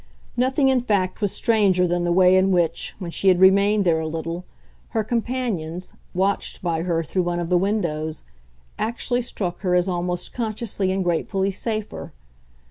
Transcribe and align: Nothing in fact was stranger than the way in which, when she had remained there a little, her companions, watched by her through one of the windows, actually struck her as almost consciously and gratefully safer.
Nothing 0.35 0.69
in 0.69 0.81
fact 0.81 1.21
was 1.21 1.31
stranger 1.31 1.85
than 1.87 2.05
the 2.05 2.11
way 2.11 2.35
in 2.35 2.49
which, 2.49 2.95
when 2.97 3.11
she 3.11 3.27
had 3.27 3.39
remained 3.39 3.85
there 3.85 3.99
a 3.99 4.07
little, 4.07 4.45
her 4.97 5.03
companions, 5.03 5.93
watched 6.15 6.59
by 6.63 6.81
her 6.81 7.03
through 7.03 7.21
one 7.21 7.39
of 7.39 7.51
the 7.51 7.55
windows, 7.59 8.23
actually 8.79 9.21
struck 9.21 9.59
her 9.59 9.75
as 9.75 9.87
almost 9.87 10.33
consciously 10.33 10.91
and 10.91 11.03
gratefully 11.03 11.51
safer. 11.51 12.13